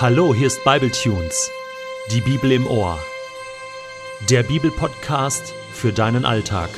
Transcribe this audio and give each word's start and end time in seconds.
Hallo, 0.00 0.34
hier 0.34 0.46
ist 0.46 0.64
Bibletunes, 0.64 1.50
die 2.10 2.22
Bibel 2.22 2.52
im 2.52 2.66
Ohr. 2.66 2.98
Der 4.30 4.42
Bibelpodcast 4.42 5.52
für 5.74 5.92
deinen 5.92 6.24
Alltag. 6.24 6.70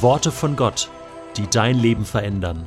Worte 0.00 0.32
von 0.32 0.56
Gott, 0.56 0.88
die 1.36 1.46
dein 1.50 1.78
Leben 1.78 2.06
verändern. 2.06 2.64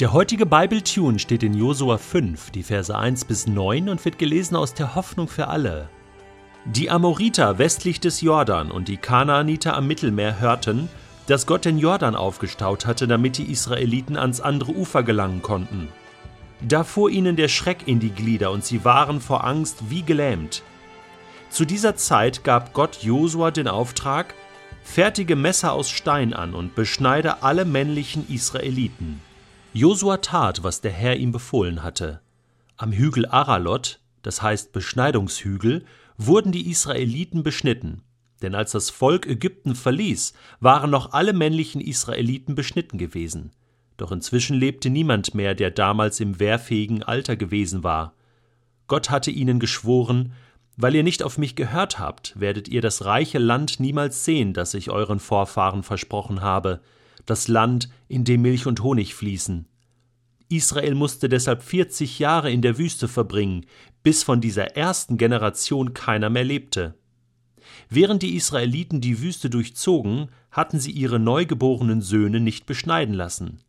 Der 0.00 0.12
heutige 0.12 0.44
Bibletune 0.44 1.18
steht 1.18 1.42
in 1.42 1.54
Josua 1.54 1.96
5, 1.96 2.50
die 2.50 2.62
Verse 2.62 2.94
1 2.94 3.24
bis 3.24 3.46
9 3.46 3.88
und 3.88 4.04
wird 4.04 4.18
gelesen 4.18 4.54
aus 4.54 4.74
der 4.74 4.94
Hoffnung 4.94 5.28
für 5.28 5.48
alle. 5.48 5.88
Die 6.66 6.90
Amoriter 6.90 7.56
westlich 7.56 8.00
des 8.00 8.20
Jordan 8.20 8.70
und 8.70 8.88
die 8.88 8.98
Kanaaniter 8.98 9.74
am 9.74 9.86
Mittelmeer 9.86 10.40
hörten, 10.40 10.90
dass 11.26 11.46
Gott 11.46 11.64
den 11.64 11.78
Jordan 11.78 12.14
aufgestaut 12.14 12.84
hatte, 12.84 13.08
damit 13.08 13.38
die 13.38 13.50
Israeliten 13.50 14.18
ans 14.18 14.42
andere 14.42 14.72
Ufer 14.72 15.02
gelangen 15.02 15.40
konnten. 15.40 15.88
Da 16.62 16.84
fuhr 16.84 17.10
ihnen 17.10 17.36
der 17.36 17.48
Schreck 17.48 17.86
in 17.88 18.00
die 18.00 18.10
Glieder 18.10 18.50
und 18.50 18.64
sie 18.64 18.84
waren 18.84 19.20
vor 19.20 19.44
Angst 19.44 19.90
wie 19.90 20.02
gelähmt. 20.02 20.62
Zu 21.48 21.64
dieser 21.64 21.96
Zeit 21.96 22.44
gab 22.44 22.74
Gott 22.74 23.02
Josua 23.02 23.50
den 23.50 23.66
Auftrag, 23.66 24.34
fertige 24.82 25.36
Messer 25.36 25.72
aus 25.72 25.90
Stein 25.90 26.32
an 26.32 26.54
und 26.54 26.74
beschneide 26.74 27.42
alle 27.42 27.64
männlichen 27.64 28.28
Israeliten. 28.28 29.20
Josua 29.72 30.18
tat, 30.18 30.62
was 30.62 30.80
der 30.80 30.92
Herr 30.92 31.16
ihm 31.16 31.32
befohlen 31.32 31.82
hatte. 31.82 32.20
Am 32.76 32.92
Hügel 32.92 33.26
Aralot, 33.26 34.00
das 34.22 34.42
heißt 34.42 34.72
Beschneidungshügel, 34.72 35.84
wurden 36.18 36.52
die 36.52 36.70
Israeliten 36.70 37.42
beschnitten. 37.42 38.02
Denn 38.42 38.54
als 38.54 38.72
das 38.72 38.90
Volk 38.90 39.26
Ägypten 39.26 39.74
verließ, 39.74 40.34
waren 40.60 40.90
noch 40.90 41.12
alle 41.12 41.32
männlichen 41.32 41.80
Israeliten 41.80 42.54
beschnitten 42.54 42.98
gewesen. 42.98 43.52
Doch 44.00 44.12
inzwischen 44.12 44.56
lebte 44.56 44.88
niemand 44.88 45.34
mehr, 45.34 45.54
der 45.54 45.70
damals 45.70 46.20
im 46.20 46.40
wehrfähigen 46.40 47.02
Alter 47.02 47.36
gewesen 47.36 47.84
war. 47.84 48.14
Gott 48.86 49.10
hatte 49.10 49.30
ihnen 49.30 49.60
geschworen, 49.60 50.32
weil 50.78 50.94
ihr 50.94 51.02
nicht 51.02 51.22
auf 51.22 51.36
mich 51.36 51.54
gehört 51.54 51.98
habt, 51.98 52.32
werdet 52.40 52.66
ihr 52.66 52.80
das 52.80 53.04
reiche 53.04 53.36
Land 53.38 53.78
niemals 53.78 54.24
sehen, 54.24 54.54
das 54.54 54.72
ich 54.72 54.88
euren 54.88 55.20
Vorfahren 55.20 55.82
versprochen 55.82 56.40
habe, 56.40 56.80
das 57.26 57.46
Land, 57.46 57.90
in 58.08 58.24
dem 58.24 58.40
Milch 58.40 58.66
und 58.66 58.82
Honig 58.82 59.14
fließen. 59.14 59.68
Israel 60.48 60.94
musste 60.94 61.28
deshalb 61.28 61.62
vierzig 61.62 62.18
Jahre 62.18 62.50
in 62.50 62.62
der 62.62 62.78
Wüste 62.78 63.06
verbringen, 63.06 63.66
bis 64.02 64.22
von 64.22 64.40
dieser 64.40 64.78
ersten 64.78 65.18
Generation 65.18 65.92
keiner 65.92 66.30
mehr 66.30 66.44
lebte. 66.44 66.94
Während 67.90 68.22
die 68.22 68.34
Israeliten 68.34 69.02
die 69.02 69.20
Wüste 69.20 69.50
durchzogen, 69.50 70.30
hatten 70.50 70.80
sie 70.80 70.90
ihre 70.90 71.18
neugeborenen 71.18 72.00
Söhne 72.00 72.40
nicht 72.40 72.64
beschneiden 72.64 73.14
lassen. 73.14 73.60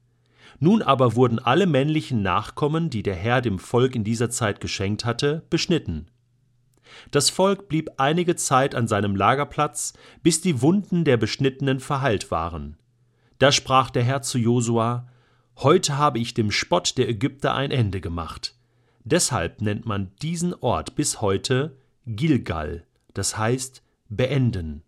Nun 0.63 0.83
aber 0.83 1.15
wurden 1.15 1.39
alle 1.39 1.65
männlichen 1.65 2.21
Nachkommen, 2.21 2.91
die 2.91 3.01
der 3.01 3.15
Herr 3.15 3.41
dem 3.41 3.57
Volk 3.57 3.95
in 3.95 4.03
dieser 4.03 4.29
Zeit 4.29 4.61
geschenkt 4.61 5.05
hatte, 5.05 5.43
beschnitten. 5.49 6.05
Das 7.09 7.31
Volk 7.31 7.67
blieb 7.67 7.89
einige 7.97 8.35
Zeit 8.35 8.75
an 8.75 8.87
seinem 8.87 9.15
Lagerplatz, 9.15 9.93
bis 10.21 10.39
die 10.39 10.61
Wunden 10.61 11.03
der 11.03 11.17
Beschnittenen 11.17 11.79
verheilt 11.79 12.29
waren. 12.29 12.77
Da 13.39 13.51
sprach 13.51 13.89
der 13.89 14.03
Herr 14.03 14.21
zu 14.21 14.37
Josua: 14.37 15.07
Heute 15.57 15.97
habe 15.97 16.19
ich 16.19 16.35
dem 16.35 16.51
Spott 16.51 16.95
der 16.99 17.09
Ägypter 17.09 17.55
ein 17.55 17.71
Ende 17.71 17.99
gemacht. 17.99 18.53
Deshalb 19.03 19.61
nennt 19.61 19.87
man 19.87 20.11
diesen 20.21 20.53
Ort 20.53 20.93
bis 20.93 21.21
heute 21.21 21.75
Gilgal, 22.05 22.85
das 23.15 23.35
heißt 23.35 23.81
beenden. 24.09 24.83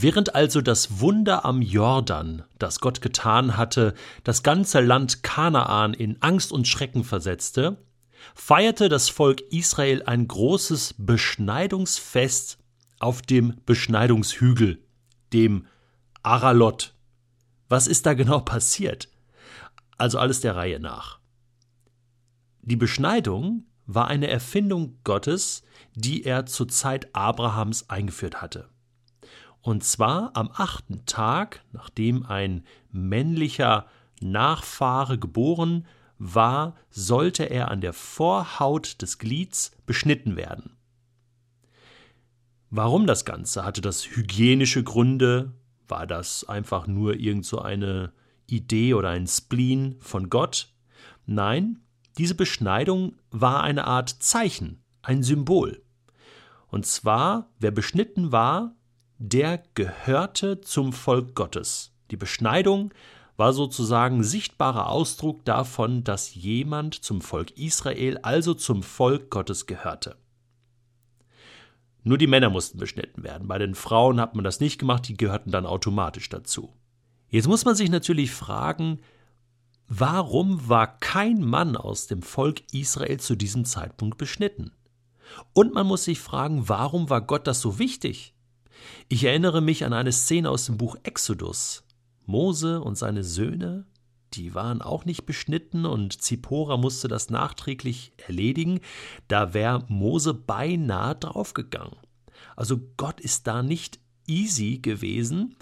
Während 0.00 0.36
also 0.36 0.60
das 0.60 1.00
Wunder 1.00 1.44
am 1.44 1.60
Jordan, 1.60 2.44
das 2.60 2.78
Gott 2.78 3.02
getan 3.02 3.56
hatte, 3.56 3.94
das 4.22 4.44
ganze 4.44 4.78
Land 4.78 5.24
Kanaan 5.24 5.92
in 5.92 6.22
Angst 6.22 6.52
und 6.52 6.68
Schrecken 6.68 7.02
versetzte, 7.02 7.84
feierte 8.32 8.88
das 8.88 9.08
Volk 9.08 9.40
Israel 9.50 10.04
ein 10.04 10.28
großes 10.28 10.94
Beschneidungsfest 10.98 12.58
auf 13.00 13.22
dem 13.22 13.56
Beschneidungshügel, 13.66 14.80
dem 15.32 15.66
Aralot. 16.22 16.94
Was 17.68 17.88
ist 17.88 18.06
da 18.06 18.14
genau 18.14 18.38
passiert? 18.54 19.08
Also 19.96 20.20
alles 20.20 20.38
der 20.38 20.54
Reihe 20.54 20.78
nach. 20.78 21.18
Die 22.62 22.76
Beschneidung 22.76 23.64
war 23.84 24.06
eine 24.06 24.28
Erfindung 24.28 25.00
Gottes, 25.02 25.64
die 25.96 26.22
er 26.22 26.46
zur 26.46 26.68
Zeit 26.68 27.08
Abrahams 27.16 27.90
eingeführt 27.90 28.40
hatte. 28.40 28.68
Und 29.60 29.84
zwar 29.84 30.30
am 30.34 30.50
achten 30.52 31.04
Tag, 31.06 31.64
nachdem 31.72 32.24
ein 32.24 32.64
männlicher 32.90 33.86
Nachfahre 34.20 35.18
geboren 35.18 35.86
war, 36.18 36.74
sollte 36.90 37.44
er 37.44 37.70
an 37.70 37.80
der 37.80 37.92
Vorhaut 37.92 39.00
des 39.02 39.18
Glieds 39.18 39.72
beschnitten 39.86 40.36
werden. 40.36 40.76
Warum 42.70 43.06
das 43.06 43.24
Ganze? 43.24 43.64
Hatte 43.64 43.80
das 43.80 44.04
hygienische 44.04 44.84
Gründe? 44.84 45.52
War 45.86 46.06
das 46.06 46.44
einfach 46.44 46.86
nur 46.86 47.14
irgend 47.14 47.46
so 47.46 47.60
eine 47.60 48.12
Idee 48.46 48.94
oder 48.94 49.10
ein 49.10 49.26
Spleen 49.26 49.96
von 50.00 50.28
Gott? 50.28 50.72
Nein, 51.24 51.80
diese 52.18 52.34
Beschneidung 52.34 53.16
war 53.30 53.62
eine 53.62 53.86
Art 53.86 54.10
Zeichen, 54.10 54.82
ein 55.02 55.22
Symbol. 55.22 55.82
Und 56.66 56.84
zwar, 56.84 57.48
wer 57.58 57.70
beschnitten 57.70 58.32
war, 58.32 58.74
der 59.18 59.62
gehörte 59.74 60.60
zum 60.60 60.92
Volk 60.92 61.34
Gottes. 61.34 61.92
Die 62.10 62.16
Beschneidung 62.16 62.94
war 63.36 63.52
sozusagen 63.52 64.22
sichtbarer 64.22 64.88
Ausdruck 64.88 65.44
davon, 65.44 66.04
dass 66.04 66.34
jemand 66.34 66.94
zum 66.94 67.20
Volk 67.20 67.56
Israel, 67.58 68.18
also 68.18 68.54
zum 68.54 68.82
Volk 68.82 69.30
Gottes 69.30 69.66
gehörte. 69.66 70.16
Nur 72.04 72.16
die 72.16 72.26
Männer 72.26 72.48
mussten 72.48 72.78
beschnitten 72.78 73.22
werden. 73.22 73.48
Bei 73.48 73.58
den 73.58 73.74
Frauen 73.74 74.20
hat 74.20 74.34
man 74.34 74.44
das 74.44 74.60
nicht 74.60 74.78
gemacht, 74.78 75.06
die 75.08 75.16
gehörten 75.16 75.50
dann 75.50 75.66
automatisch 75.66 76.28
dazu. 76.28 76.72
Jetzt 77.28 77.48
muss 77.48 77.64
man 77.64 77.74
sich 77.74 77.90
natürlich 77.90 78.30
fragen, 78.30 79.00
warum 79.88 80.68
war 80.68 80.98
kein 80.98 81.42
Mann 81.42 81.76
aus 81.76 82.06
dem 82.06 82.22
Volk 82.22 82.62
Israel 82.72 83.20
zu 83.20 83.36
diesem 83.36 83.64
Zeitpunkt 83.64 84.16
beschnitten? 84.16 84.72
Und 85.52 85.74
man 85.74 85.86
muss 85.86 86.04
sich 86.04 86.20
fragen, 86.20 86.68
warum 86.68 87.10
war 87.10 87.20
Gott 87.20 87.46
das 87.46 87.60
so 87.60 87.78
wichtig? 87.78 88.34
Ich 89.08 89.24
erinnere 89.24 89.60
mich 89.60 89.84
an 89.84 89.92
eine 89.92 90.12
Szene 90.12 90.50
aus 90.50 90.66
dem 90.66 90.76
Buch 90.76 90.96
Exodus. 91.02 91.84
Mose 92.26 92.82
und 92.82 92.98
seine 92.98 93.24
Söhne, 93.24 93.86
die 94.34 94.54
waren 94.54 94.82
auch 94.82 95.04
nicht 95.06 95.24
beschnitten 95.24 95.86
und 95.86 96.20
Zippora 96.20 96.76
musste 96.76 97.08
das 97.08 97.30
nachträglich 97.30 98.12
erledigen. 98.26 98.80
Da 99.26 99.54
wäre 99.54 99.84
Mose 99.88 100.34
beinahe 100.34 101.14
draufgegangen. 101.14 101.96
Also 102.54 102.78
Gott 102.96 103.20
ist 103.20 103.46
da 103.46 103.62
nicht 103.62 103.98
easy 104.26 104.78
gewesen. 104.78 105.56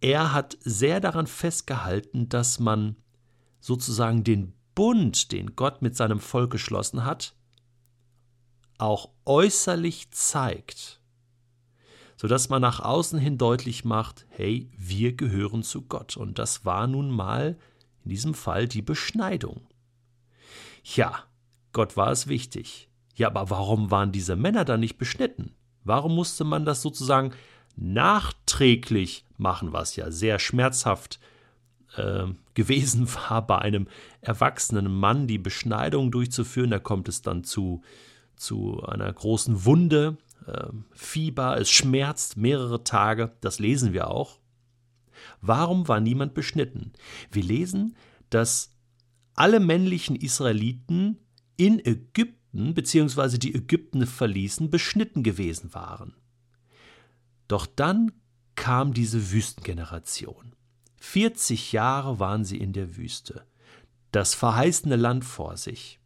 Er 0.00 0.32
hat 0.32 0.56
sehr 0.60 1.00
daran 1.00 1.26
festgehalten, 1.26 2.28
dass 2.28 2.60
man 2.60 2.96
sozusagen 3.60 4.22
den 4.22 4.52
Bund, 4.76 5.32
den 5.32 5.56
Gott 5.56 5.82
mit 5.82 5.96
seinem 5.96 6.20
Volk 6.20 6.52
geschlossen 6.52 7.04
hat, 7.04 7.34
auch 8.78 9.10
äußerlich 9.24 10.10
zeigt 10.10 10.95
sodass 12.16 12.48
man 12.48 12.62
nach 12.62 12.80
außen 12.80 13.18
hin 13.18 13.38
deutlich 13.38 13.84
macht, 13.84 14.26
hey, 14.30 14.70
wir 14.76 15.14
gehören 15.14 15.62
zu 15.62 15.82
Gott. 15.82 16.16
Und 16.16 16.38
das 16.38 16.64
war 16.64 16.86
nun 16.86 17.10
mal 17.10 17.56
in 18.04 18.10
diesem 18.10 18.34
Fall 18.34 18.66
die 18.66 18.82
Beschneidung. 18.82 19.66
Ja, 20.82 21.24
Gott 21.72 21.96
war 21.96 22.10
es 22.10 22.26
wichtig. 22.26 22.88
Ja, 23.16 23.28
aber 23.28 23.50
warum 23.50 23.90
waren 23.90 24.12
diese 24.12 24.36
Männer 24.36 24.64
dann 24.64 24.80
nicht 24.80 24.98
beschnitten? 24.98 25.54
Warum 25.84 26.14
musste 26.14 26.44
man 26.44 26.64
das 26.64 26.82
sozusagen 26.82 27.32
nachträglich 27.76 29.24
machen, 29.36 29.72
was 29.72 29.96
ja 29.96 30.10
sehr 30.10 30.38
schmerzhaft 30.38 31.20
äh, 31.96 32.24
gewesen 32.54 33.08
war, 33.14 33.46
bei 33.46 33.58
einem 33.58 33.88
erwachsenen 34.20 34.92
Mann 34.92 35.26
die 35.26 35.38
Beschneidung 35.38 36.10
durchzuführen? 36.10 36.70
Da 36.70 36.78
kommt 36.78 37.08
es 37.08 37.20
dann 37.20 37.44
zu, 37.44 37.82
zu 38.36 38.82
einer 38.82 39.12
großen 39.12 39.64
Wunde, 39.64 40.16
Fieber, 40.92 41.58
es 41.58 41.70
schmerzt 41.70 42.36
mehrere 42.36 42.84
Tage, 42.84 43.36
das 43.40 43.58
lesen 43.58 43.92
wir 43.92 44.10
auch. 44.10 44.38
Warum 45.40 45.88
war 45.88 46.00
niemand 46.00 46.34
beschnitten? 46.34 46.92
Wir 47.30 47.42
lesen, 47.42 47.96
dass 48.30 48.72
alle 49.34 49.60
männlichen 49.60 50.16
Israeliten 50.16 51.18
in 51.56 51.78
Ägypten 51.84 52.74
bzw. 52.74 53.38
die 53.38 53.54
Ägypten 53.54 54.06
verließen, 54.06 54.70
beschnitten 54.70 55.22
gewesen 55.22 55.74
waren. 55.74 56.14
Doch 57.48 57.66
dann 57.66 58.12
kam 58.54 58.94
diese 58.94 59.30
Wüstengeneration. 59.30 60.54
40 60.98 61.72
Jahre 61.72 62.18
waren 62.18 62.44
sie 62.44 62.58
in 62.58 62.72
der 62.72 62.96
Wüste, 62.96 63.46
das 64.10 64.34
verheißene 64.34 64.96
Land 64.96 65.24
vor 65.24 65.56
sich. 65.56 66.00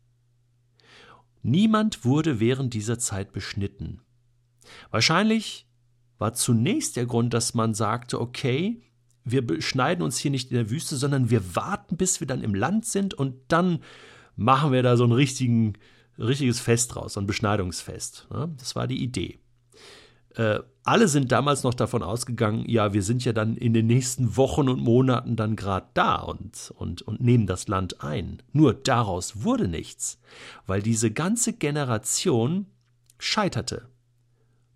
Niemand 1.43 2.05
wurde 2.05 2.41
während 2.41 2.75
dieser 2.75 2.99
Zeit 2.99 3.33
beschnitten. 3.33 4.03
Wahrscheinlich 4.91 5.67
war 6.19 6.35
zunächst 6.35 6.97
der 6.97 7.07
Grund, 7.07 7.35
dass 7.35 7.55
man 7.55 7.75
sagte, 7.75 8.21
okay, 8.21 8.83
wir 9.25 9.47
beschneiden 9.47 10.05
uns 10.05 10.19
hier 10.19 10.31
nicht 10.31 10.51
in 10.51 10.57
der 10.57 10.71
Wüste, 10.71 10.97
sondern 10.97 11.31
wir 11.31 11.55
warten, 11.55 11.97
bis 11.97 12.21
wir 12.21 12.27
dann 12.27 12.43
im 12.43 12.55
Land 12.55 12.87
sind 12.87 13.15
und 13.15 13.35
dann 13.49 13.81
machen 14.37 14.73
wir 14.73 14.83
da 14.83 14.97
so 14.97 15.05
ein 15.05 15.13
richtigen, 15.13 15.75
richtiges 16.19 16.61
Fest 16.61 16.95
draus, 16.95 17.15
so 17.15 17.21
ein 17.21 17.27
Beschneidungsfest. 17.27 18.29
Ne? 18.31 18.55
Das 18.59 18.77
war 18.77 18.87
die 18.87 19.03
Idee. 19.03 19.39
Äh, 20.37 20.61
alle 20.83 21.09
sind 21.09 21.33
damals 21.33 21.63
noch 21.63 21.75
davon 21.75 22.03
ausgegangen, 22.03 22.65
ja, 22.67 22.93
wir 22.93 23.03
sind 23.03 23.25
ja 23.25 23.33
dann 23.33 23.57
in 23.57 23.75
den 23.75 23.87
nächsten 23.87 24.37
Wochen 24.37 24.69
und 24.69 24.81
Monaten 24.81 25.37
dann 25.37 25.57
gerade 25.57 25.89
da 25.95 26.17
und, 26.17 26.73
und, 26.77 27.03
und 27.03 27.21
nehmen 27.21 27.47
das 27.47 27.69
Land 27.69 28.03
ein. 28.03 28.43
Nur 28.53 28.75
daraus 28.75 29.43
wurde 29.43 29.69
nichts, 29.69 30.21
weil 30.67 30.83
diese 30.83 31.11
ganze 31.11 31.53
Generation 31.53 32.67
scheiterte. 33.19 33.90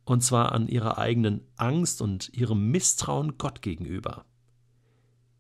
Und 0.05 0.23
zwar 0.23 0.53
an 0.53 0.69
ihrer 0.69 0.99
eigenen 0.99 1.41
Angst 1.57 2.03
und 2.03 2.33
ihrem 2.35 2.71
Misstrauen 2.71 3.39
Gott 3.39 3.63
gegenüber. 3.63 4.27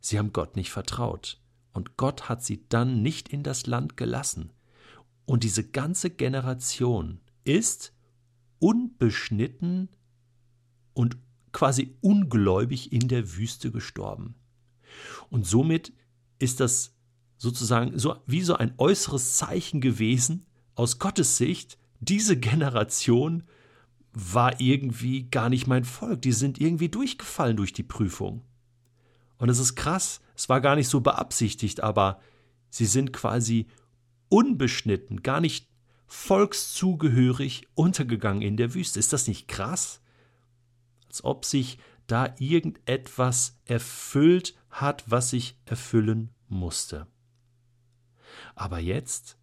Sie 0.00 0.18
haben 0.18 0.32
Gott 0.32 0.56
nicht 0.56 0.70
vertraut. 0.70 1.40
Und 1.72 1.96
Gott 1.96 2.28
hat 2.28 2.42
sie 2.42 2.66
dann 2.68 3.02
nicht 3.02 3.28
in 3.28 3.42
das 3.42 3.66
Land 3.66 3.96
gelassen. 3.96 4.52
Und 5.26 5.44
diese 5.44 5.68
ganze 5.68 6.10
Generation 6.10 7.20
ist 7.44 7.92
unbeschnitten 8.58 9.88
und 10.92 11.16
quasi 11.52 11.96
ungläubig 12.00 12.92
in 12.92 13.08
der 13.08 13.36
Wüste 13.36 13.70
gestorben. 13.70 14.34
Und 15.30 15.46
somit 15.46 15.92
ist 16.38 16.60
das 16.60 16.94
sozusagen 17.36 17.98
so 17.98 18.16
wie 18.26 18.42
so 18.42 18.54
ein 18.56 18.74
äußeres 18.78 19.36
Zeichen 19.36 19.80
gewesen 19.80 20.46
aus 20.74 20.98
Gottes 20.98 21.36
Sicht, 21.36 21.78
diese 22.00 22.38
Generation 22.38 23.44
war 24.14 24.60
irgendwie 24.60 25.28
gar 25.28 25.48
nicht 25.48 25.66
mein 25.66 25.84
Volk, 25.84 26.22
die 26.22 26.32
sind 26.32 26.60
irgendwie 26.60 26.88
durchgefallen 26.88 27.56
durch 27.56 27.72
die 27.72 27.82
Prüfung. 27.82 28.42
Und 29.38 29.48
es 29.48 29.58
ist 29.58 29.74
krass, 29.74 30.20
es 30.36 30.48
war 30.48 30.60
gar 30.60 30.76
nicht 30.76 30.88
so 30.88 31.00
beabsichtigt, 31.00 31.82
aber 31.82 32.20
sie 32.70 32.86
sind 32.86 33.12
quasi 33.12 33.66
unbeschnitten, 34.28 35.22
gar 35.22 35.40
nicht 35.40 35.68
volkszugehörig 36.06 37.66
untergegangen 37.74 38.42
in 38.42 38.56
der 38.56 38.74
Wüste. 38.74 39.00
Ist 39.00 39.12
das 39.12 39.26
nicht 39.26 39.48
krass? 39.48 40.00
Als 41.08 41.24
ob 41.24 41.44
sich 41.44 41.78
da 42.06 42.34
irgendetwas 42.38 43.58
erfüllt 43.64 44.54
hat, 44.70 45.04
was 45.08 45.30
sich 45.30 45.58
erfüllen 45.64 46.30
musste. 46.48 47.08
Aber 48.54 48.78
jetzt 48.78 49.38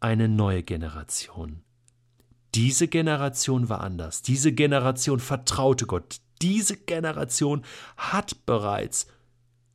eine 0.00 0.28
neue 0.28 0.62
Generation. 0.62 1.62
Diese 2.58 2.88
Generation 2.88 3.68
war 3.68 3.82
anders. 3.82 4.20
Diese 4.20 4.50
Generation 4.50 5.20
vertraute 5.20 5.86
Gott. 5.86 6.16
Diese 6.42 6.76
Generation 6.76 7.62
hat 7.96 8.44
bereits 8.46 9.06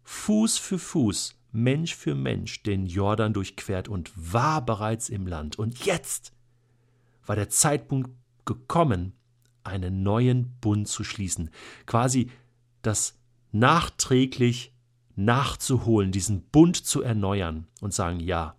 Fuß 0.04 0.58
für 0.58 0.78
Fuß, 0.78 1.40
Mensch 1.54 1.96
für 1.96 2.14
Mensch 2.14 2.62
den 2.64 2.86
Jordan 2.86 3.32
durchquert 3.32 3.88
und 3.88 4.12
war 4.16 4.66
bereits 4.66 5.08
im 5.08 5.28
Land. 5.28 5.58
Und 5.58 5.86
jetzt 5.86 6.34
war 7.26 7.38
der 7.38 7.48
Zeitpunkt 7.48 8.12
gekommen, 8.44 9.14
einen 9.64 10.04
neuen 10.04 10.60
Bund 10.60 10.90
zu 10.90 11.06
schließen, 11.06 11.52
quasi 11.86 12.32
das 12.82 13.18
nachträglich 13.54 14.74
nachzuholen, 15.16 16.12
diesen 16.12 16.42
Bund 16.50 16.76
zu 16.76 17.02
erneuern 17.02 17.66
und 17.80 17.94
sagen, 17.94 18.20
ja, 18.20 18.58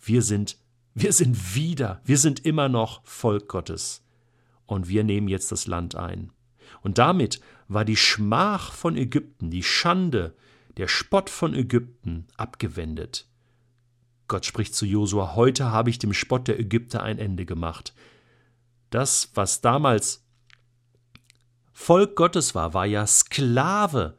wir 0.00 0.22
sind, 0.22 0.58
wir 0.94 1.12
sind 1.12 1.54
wieder, 1.54 2.00
wir 2.04 2.18
sind 2.18 2.44
immer 2.44 2.68
noch 2.68 3.04
Volk 3.04 3.48
Gottes 3.48 4.02
und 4.66 4.88
wir 4.88 5.04
nehmen 5.04 5.28
jetzt 5.28 5.52
das 5.52 5.66
Land 5.66 5.94
ein. 5.94 6.32
Und 6.82 6.98
damit 6.98 7.40
war 7.68 7.84
die 7.84 7.96
Schmach 7.96 8.72
von 8.72 8.96
Ägypten, 8.96 9.50
die 9.50 9.62
Schande, 9.62 10.34
der 10.76 10.88
Spott 10.88 11.30
von 11.30 11.54
Ägypten 11.54 12.26
abgewendet. 12.36 13.28
Gott 14.28 14.46
spricht 14.46 14.74
zu 14.74 14.86
Josua: 14.86 15.34
Heute 15.34 15.70
habe 15.70 15.90
ich 15.90 15.98
dem 15.98 16.12
Spott 16.12 16.48
der 16.48 16.58
Ägypter 16.58 17.02
ein 17.02 17.18
Ende 17.18 17.44
gemacht. 17.44 17.94
Das, 18.90 19.30
was 19.34 19.60
damals 19.60 20.24
Volk 21.72 22.16
Gottes 22.16 22.54
war, 22.54 22.74
war 22.74 22.86
ja 22.86 23.06
Sklave, 23.06 24.18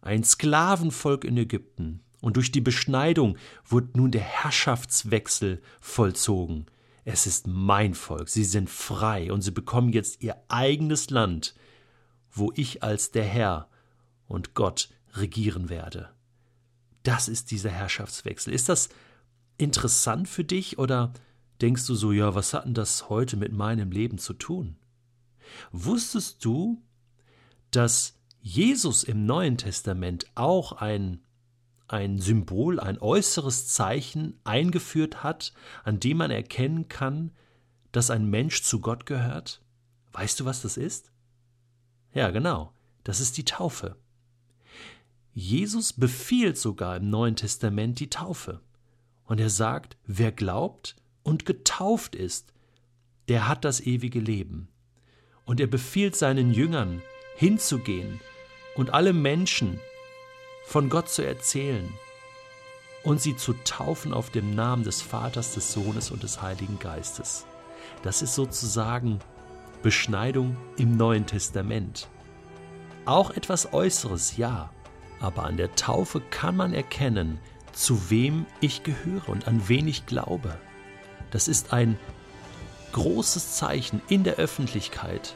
ein 0.00 0.24
Sklavenvolk 0.24 1.24
in 1.24 1.36
Ägypten. 1.36 2.00
Und 2.20 2.36
durch 2.36 2.50
die 2.50 2.60
Beschneidung 2.60 3.36
wurde 3.64 3.90
nun 3.94 4.10
der 4.10 4.22
Herrschaftswechsel 4.22 5.62
vollzogen. 5.80 6.66
Es 7.04 7.26
ist 7.26 7.46
mein 7.46 7.94
Volk, 7.94 8.28
sie 8.28 8.44
sind 8.44 8.68
frei 8.68 9.32
und 9.32 9.42
sie 9.42 9.50
bekommen 9.50 9.92
jetzt 9.92 10.22
ihr 10.22 10.36
eigenes 10.48 11.10
Land, 11.10 11.54
wo 12.30 12.52
ich 12.54 12.82
als 12.82 13.12
der 13.12 13.24
Herr 13.24 13.68
und 14.26 14.54
Gott 14.54 14.90
regieren 15.14 15.68
werde. 15.68 16.10
Das 17.02 17.28
ist 17.28 17.50
dieser 17.50 17.70
Herrschaftswechsel. 17.70 18.52
Ist 18.52 18.68
das 18.68 18.90
interessant 19.56 20.28
für 20.28 20.44
dich 20.44 20.78
oder 20.78 21.12
denkst 21.60 21.86
du 21.86 21.94
so, 21.94 22.12
ja, 22.12 22.34
was 22.34 22.52
hat 22.52 22.66
denn 22.66 22.74
das 22.74 23.08
heute 23.08 23.36
mit 23.36 23.52
meinem 23.52 23.90
Leben 23.90 24.18
zu 24.18 24.34
tun? 24.34 24.76
Wusstest 25.72 26.44
du, 26.44 26.82
dass 27.70 28.14
Jesus 28.40 29.02
im 29.02 29.26
Neuen 29.26 29.56
Testament 29.56 30.26
auch 30.34 30.72
ein, 30.72 31.20
ein 31.88 32.18
Symbol, 32.18 32.78
ein 32.78 32.98
äußeres 32.98 33.68
Zeichen 33.68 34.38
eingeführt 34.44 35.22
hat, 35.22 35.52
an 35.84 36.00
dem 36.00 36.18
man 36.18 36.30
erkennen 36.30 36.88
kann, 36.88 37.32
dass 37.92 38.10
ein 38.10 38.28
Mensch 38.28 38.62
zu 38.62 38.80
Gott 38.80 39.06
gehört? 39.06 39.62
Weißt 40.12 40.38
du, 40.38 40.44
was 40.44 40.62
das 40.62 40.76
ist? 40.76 41.10
Ja, 42.12 42.30
genau, 42.30 42.72
das 43.04 43.20
ist 43.20 43.36
die 43.36 43.44
Taufe. 43.44 43.96
Jesus 45.32 45.92
befiehlt 45.92 46.58
sogar 46.58 46.96
im 46.96 47.10
Neuen 47.10 47.36
Testament 47.36 48.00
die 48.00 48.10
Taufe. 48.10 48.60
Und 49.24 49.40
er 49.40 49.50
sagt, 49.50 49.96
wer 50.06 50.32
glaubt 50.32 50.96
und 51.22 51.46
getauft 51.46 52.14
ist, 52.14 52.52
der 53.28 53.46
hat 53.46 53.64
das 53.64 53.80
ewige 53.80 54.20
Leben. 54.20 54.68
Und 55.44 55.60
er 55.60 55.66
befiehlt 55.66 56.16
seinen 56.16 56.52
Jüngern, 56.52 57.02
hinzugehen 57.36 58.20
und 58.74 58.92
alle 58.94 59.12
Menschen 59.12 59.78
von 60.68 60.90
Gott 60.90 61.08
zu 61.08 61.24
erzählen 61.24 61.90
und 63.02 63.22
sie 63.22 63.34
zu 63.34 63.54
taufen 63.64 64.12
auf 64.12 64.28
dem 64.28 64.54
Namen 64.54 64.84
des 64.84 65.00
Vaters, 65.00 65.54
des 65.54 65.72
Sohnes 65.72 66.10
und 66.10 66.22
des 66.22 66.42
Heiligen 66.42 66.78
Geistes. 66.78 67.46
Das 68.02 68.20
ist 68.20 68.34
sozusagen 68.34 69.18
Beschneidung 69.82 70.58
im 70.76 70.94
Neuen 70.98 71.24
Testament. 71.24 72.08
Auch 73.06 73.30
etwas 73.30 73.72
Äußeres, 73.72 74.36
ja, 74.36 74.70
aber 75.20 75.44
an 75.44 75.56
der 75.56 75.74
Taufe 75.74 76.20
kann 76.20 76.54
man 76.54 76.74
erkennen, 76.74 77.40
zu 77.72 78.10
wem 78.10 78.44
ich 78.60 78.82
gehöre 78.82 79.30
und 79.30 79.48
an 79.48 79.68
wen 79.68 79.88
ich 79.88 80.04
glaube. 80.04 80.54
Das 81.30 81.48
ist 81.48 81.72
ein 81.72 81.98
großes 82.92 83.54
Zeichen 83.54 84.02
in 84.10 84.22
der 84.22 84.34
Öffentlichkeit, 84.34 85.34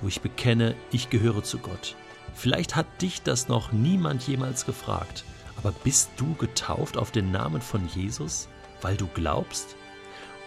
wo 0.00 0.06
ich 0.06 0.20
bekenne, 0.20 0.76
ich 0.92 1.10
gehöre 1.10 1.42
zu 1.42 1.58
Gott. 1.58 1.96
Vielleicht 2.34 2.76
hat 2.76 2.86
dich 3.02 3.22
das 3.22 3.48
noch 3.48 3.72
niemand 3.72 4.26
jemals 4.26 4.66
gefragt, 4.66 5.24
aber 5.56 5.72
bist 5.72 6.10
du 6.16 6.34
getauft 6.34 6.96
auf 6.96 7.10
den 7.10 7.30
Namen 7.30 7.60
von 7.60 7.86
Jesus, 7.88 8.48
weil 8.80 8.96
du 8.96 9.06
glaubst? 9.08 9.76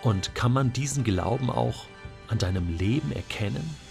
Und 0.02 0.36
kann 0.36 0.52
man 0.52 0.74
diesen 0.74 1.04
Glauben 1.04 1.50
auch 1.50 1.86
an 2.28 2.38
deinem 2.38 2.78
Leben 2.78 3.12
erkennen? 3.12 3.83